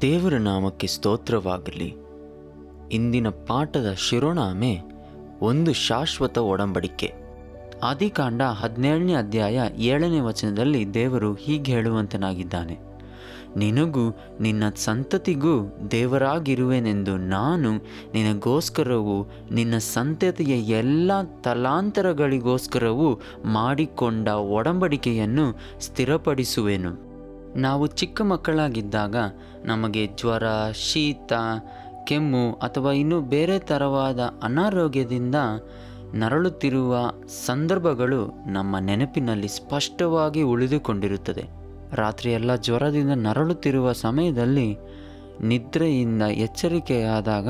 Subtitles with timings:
[0.00, 1.94] ದೇವರ ನಾಮಕ್ಕೆ ಸ್ತೋತ್ರವಾಗಲಿ.
[2.92, 4.80] ಇಂದಿನ ಪಾಠದ ಶಿರೋನಾಮೆ
[5.40, 7.14] ಒಂದು ಶಾಶ್ವತ ಒಡಂಬಡಿಕೆ.
[7.82, 12.95] ಆದಿಕಾಂಡ ಹದಿನೇಳನೇ ಅಧ್ಯಾಯ ಏಳನೇ ವಚನದಲ್ಲಿ ದೇವರು ಹೀಗೆ ಹೇಳುವಂತನಾಗಿದ್ದಾನೆ.
[13.56, 17.72] ನಿನಗೂ ನಿನ್ನ ಸಂತತಿಗೂ ದೇವರಾಗಿರುವೆನೆಂದು ನಾನು
[18.14, 27.06] ನಿನಗೋಸ್ಕರವೂ ನಿನ್ನ ಸಂತತಿಯ ಎಲ್ಲ ತಲಾಂತರಗಳಿಗೋಸ್ಕರವೂ ಮಾಡಿಕೊಂಡ ಒಡಂಬಡಿಕೆಯನ್ನು ಸ್ಥಿರಪಡಿಸುವೆನು.
[27.60, 29.16] ನಾವು ಚಿಕ್ಕ ಮಕ್ಕಳಾಗಿದ್ದಾಗ
[29.64, 31.32] ನಮಗೆ ಜ್ವರ, ಶೀತ,
[32.04, 35.34] ಕೆಮ್ಮು ಅಥವಾ ಇನ್ನೂ ಬೇರೆ ಥರವಾದ ಅನಾರೋಗ್ಯದಿಂದ
[36.14, 37.12] ನರಳುತ್ತಿರುವ
[37.46, 41.65] ಸಂದರ್ಭಗಳು ನಮ್ಮ ನೆನಪಿನಲ್ಲಿ ಸ್ಪಷ್ಟವಾಗಿ ಉಳಿದುಕೊಂಡಿರುತ್ತದೆ.
[41.92, 44.76] ರಾತ್ರಿಯೆಲ್ಲ ಜ್ವರದಿಂದ ನರಳುತ್ತಿರುವ ಸಮಯದಲ್ಲಿ
[45.40, 47.48] ನಿದ್ರೆಯಿಂದ ಎಚ್ಚರಿಕೆಯಾದಾಗ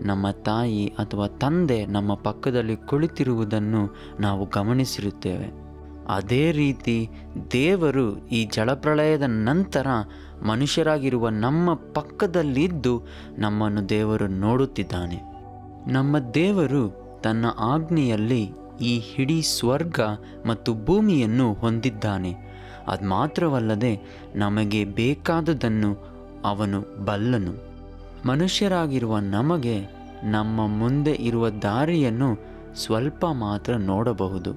[0.00, 5.64] ನಮ್ಮ ತಾಯಿ ಅಥವಾ ತಂದೆ ನಮ್ಮ ಪಕ್ಕದಲ್ಲಿ ಕುಳಿತಿರುವುದನ್ನು ನಾವು ಗಮನಿಸಿರುತ್ತೇವೆ.
[6.08, 7.08] ಅದೇ ರೀತಿ
[7.52, 9.86] ದೇವರು ಈ ಜಲಪ್ರಳಯದ ನಂತರ
[10.42, 13.02] ಮನುಷ್ಯರಾಗಿರುವ ನಮ್ಮ ಪಕ್ಕದಲ್ಲಿದ್ದು
[13.38, 15.22] ನಮ್ಮನ್ನು ದೇವರು ನೋಡುತ್ತಿದ್ದಾನೆ.
[15.92, 20.00] ನಮ್ಮ ದೇವರು ತನ್ನ ಆಜ್ಞೆಯಲ್ಲಿ ಈ ಹಿಡೀ ಸ್ವರ್ಗ
[20.46, 22.53] ಮತ್ತು ಭೂಮಿಯನ್ನು ಹೊಂದಿದ್ದಾನೆ.
[22.86, 27.74] ಅದು ಮಾತ್ರವಲ್ಲದೆ ನಮಗೆ ಬೇಕಾದುದನ್ನು ಅವನು ಬಲ್ಲನು.
[28.28, 29.86] ಮನುಷ್ಯರಾಗಿರುವ ನಮಗೆ
[30.24, 32.38] ನಮ್ಮ ಮುಂದೆ ಇರುವ ದಾರಿಯನ್ನು
[32.74, 34.50] ಸ್ವಲ್ಪ ಮಾತ್ರ ನೋಡಬಹುದು.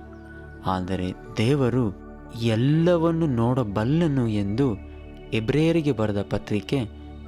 [0.65, 2.07] ಆದರೆ ದೇವರು
[2.41, 4.75] ಎಲ್ಲವನ್ನು ನೋಡಬಲ್ಲನು ಎಂದು
[5.33, 6.79] ಎಬ್ರೇಯರಿಗೆ ಬರೆದ ಪತ್ರಿಕೆ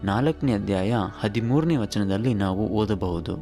[0.04, 3.36] ನಾಲ್ಕನೇ ಅಧ್ಯಾಯ ಹದಿಮೂರನೇ ವಚನದಲ್ಲಿ ನಾವು ಓದಬಹುದು.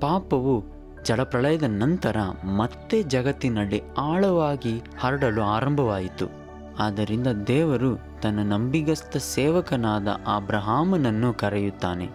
[0.00, 0.64] ಪಾಪವು
[1.04, 6.39] ಜಲಪ್ರಳಯದ ನಂತರ ಮತ್ತೆ ಜಗತ್ತಿನಲ್ಲಿ ಆಳವಾಗಿ ಹರಡಲು ಆರಂಭವಾಯಿತು.
[6.78, 12.08] ಆದ್ದರಿಂದ ದೇವರು ತನ್ನ ನಂಬಿಗಸ್ತ ಸೇವಕನಾದ ಅಬ್ರಹಾಮನನ್ನು ಕರೆಯುತ್ತಾನೆ.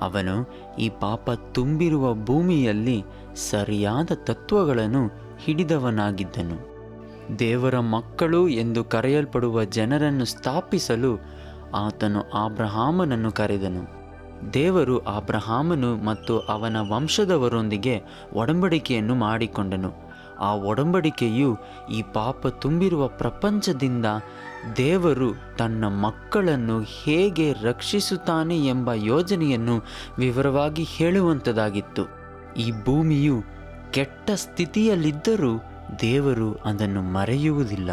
[0.00, 3.04] ಅವನು ಈ ಪಾಪ ತುಂಬಿರುವ ಭೂಮಿಯಲ್ಲಿ
[3.50, 6.74] ಸರಿಯಾದ ತತ್ವಗಳನ್ನು ಹಿಡಿದವನಾಗಿದ್ದನು.
[7.38, 11.18] ದೇವರ ಮಕ್ಕಳು ಎಂದು ಕರೆಯಲ್ಪಡುವ ಜನರನ್ನು ಸ್ಥಾಪಿಸಲು
[11.74, 14.04] ಆತನು ಆಬ್ರಹಾಮನನ್ನು ಕರೆದನು.
[14.54, 18.02] ದೇವರು ಆಬ್ರಹಾಮನು ಮತ್ತು ಅವನ ವಂಶದವರೊಂದಿಗೆ
[18.34, 20.03] ಒಡಂಬಡಿಕೆಯನ್ನು ಮಾಡಿಕೊಂಡನು.
[20.40, 21.58] ಆ ಒಡಂಬಡಿಕೆಯು
[21.90, 24.06] ಈ ಪಾಪ ತುಂಬಿರುವ ಪ್ರಪಂಚದಿಂದ
[24.76, 29.82] ದೇವರು ತನ್ನ ಮಕ್ಕಳನ್ನು ಹೇಗೆ ರಕ್ಷಿಸುತ್ತಾನೆ ಎಂಬ ಯೋಜನೆಯನ್ನು
[30.18, 32.02] ವಿವರವಾಗಿ ಹೇಳುವಂಥದ್ದಾಗಿತ್ತು
[32.56, 33.42] ಈ ಭೂಮಿಯು
[33.90, 35.62] ಕೆಟ್ಟ ಸ್ಥಿತಿಯಲ್ಲಿದ್ದರೂ
[36.00, 37.90] ದೇವರು ಅದನ್ನು ಮರೆಯುವುದಿಲ್ಲ.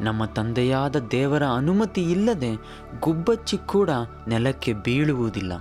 [0.00, 2.56] ನಮ್ಮ ತಂದೆಯಾದ ದೇವರ ಅನುಮತಿ ಇಲ್ಲದೆ
[3.00, 3.90] ಗುಬ್ಬಚ್ಚಿ ಕೂಡ
[4.28, 5.52] ನೆಲಕ್ಕೆ ಬೀಳುವುದಿಲ್ಲ.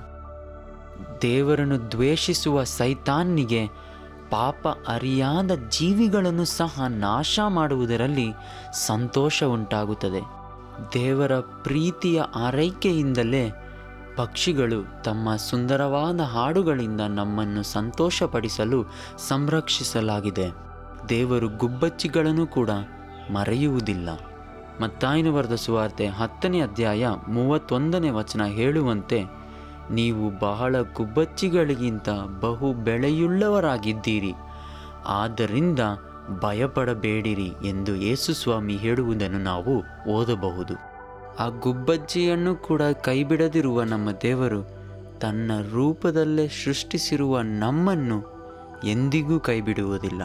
[1.21, 3.69] ದೇವರನ್ನು ದ್ವೇಷಿಸುವ ಸೈತಾನ್ನಿಗೆ
[4.29, 8.31] ಪಾಪ ಅರಿಯಾದ ಜೀವಿಗಳನ್ನು ಸಹ ನಾಶ ಮಾಡುವುದರಲ್ಲಿ
[8.71, 10.21] ಸಂತೋಷ ಉಂಟಾಗುತ್ತದೆ
[10.93, 13.51] ದೇವರ ಪ್ರೀತಿಯ ಆರೈಕೆಯಿಂದಲೇ
[14.15, 18.85] ಪಕ್ಷಿಗಳು ತಮ್ಮ ಸುಂದರವಾದ ಹಾಡುಗಳಿಂದ ನಮ್ಮನ್ನು ಸಂತೋಷಪಡಿಸಲು
[19.17, 20.51] ಸಂರಕ್ಷಿಸಲಾಗಿದೆ.
[21.09, 22.69] ದೇವರು ಗುಬ್ಬಚ್ಚಿಗಳನ್ನು ಕೂಡ
[23.33, 24.09] ಮರೆಯುವುದಿಲ್ಲ.
[24.83, 29.36] ಮತ್ತಾಯಿನ ಬರೆದ ಸುವಾರ್ತೆ ಹತ್ತನೇ ಅಧ್ಯಾಯ ಮೂವತ್ತೊಂದನೇ ವಚನ ಹೇಳುವಂತೆ
[29.91, 32.09] ನೀವು ಬಹಳ ಗುಬ್ಬಚ್ಚಿಗಳಿಗಿಂತ
[32.39, 34.33] ಬಹು ಬೆಳೆಯುಳ್ಳವರಾಗಿದ್ದೀರಿ
[35.07, 35.79] ಆದ್ದರಿಂದ
[36.41, 40.73] ಭಯಪಡಬೇಡಿರಿ ಎಂದು ಯೇಸುಸ್ವಾಮಿ ಹೇಳುವುದನ್ನು ನಾವು ಓದಬಹುದು.
[41.39, 44.77] ಆ ಗುಬ್ಬಜ್ಜಿಯನ್ನು ಕೂಡ ಕೈಬಿಡದಿರುವ ನಮ್ಮ ದೇವರು
[45.19, 48.37] ತನ್ನ ರೂಪದಲ್ಲೇ ಸೃಷ್ಟಿಸಿರುವ ನಮ್ಮನ್ನು
[48.83, 50.21] ಎಂದಿಗೂ ಕೈಬಿಡುವುದಿಲ್ಲ.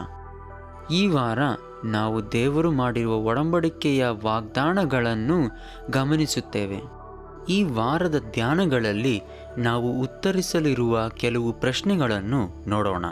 [0.91, 1.39] ಈ ವಾರ
[1.85, 5.51] ನಾವು ದೇವರು ಮಾಡಿರುವ ಒಡಂಬಡಿಕೆಯ ವಾಗ್ದಾನಗಳನ್ನು
[5.91, 7.02] ಗಮನಿಸುತ್ತೇವೆ.
[7.49, 9.23] ಈ ವಾರದ ಧ್ಯಾನಗಳಲ್ಲಿ
[9.59, 13.05] ನಾವು ಉತ್ತರಿಸಲಿರುವ ಕೆಲವು ಪ್ರಶ್ನೆಗಳನ್ನು ನೋಡೋಣ.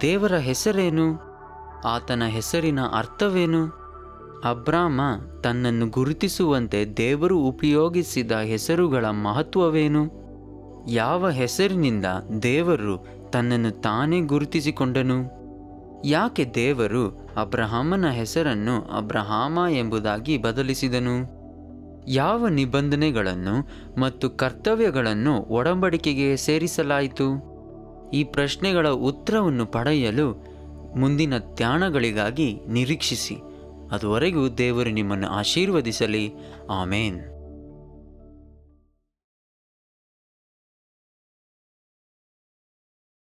[0.00, 1.20] ದೇವರ ಹೆಸರೇನು?
[1.84, 3.82] ಆತನ ಹೆಸರಿನ ಅರ್ಥವೇನು?
[4.44, 5.00] ಅಬ್ರಾಮ
[5.40, 10.22] ತನ್ನನ್ನು ಗುರುತಿಸುವಂತೆ ದೇವರು ಉಪಯೋಗಿಸಿದ ಹೆಸರುಗಳ ಮಹತ್ವವೇನು?
[10.88, 12.04] ಯಾವ ಹೆಸರಿನಿಂದ
[12.42, 15.42] ದೇವರು ತನ್ನನ್ನು ತಾನೇ ಗುರುತಿಸಿಕೊಂಡನು?
[16.04, 21.41] ಯಾಕೆ ದೇವರು ಅಬ್ರಹಾಮನ ಹೆಸರನ್ನು ಅಬ್ರಹಾಮ ಎಂಬುದಾಗಿ ಬದಲಿಸಿದನು?
[22.08, 23.68] ಯಾವ ನಿಬಂಧನೆಗಳನ್ನು
[24.00, 27.52] ಮತ್ತು ಕರ್ತವ್ಯಗಳನ್ನು ಒಡಂಬಡಿಕೆಗೆ ಸೇರಿಸಲಾಯಿತು?
[28.14, 30.52] ಈ ಪ್ರಶ್ನೆಗಳ ಉತ್ತರವನ್ನು ಪಡೆಯಲು
[30.96, 33.36] ಮುಂದಿನ ಧ್ಯಾನಗಳಿಗಾಗಿ ನಿರೀಕ್ಷಿಸಿ.
[33.92, 36.32] ಅದುವರೆಗೂ ದೇವರು ನಿಮ್ಮನ್ನು ಆಶೀರ್ವದಿಸಲಿ.
[36.70, 37.20] ಆಮೇನ್.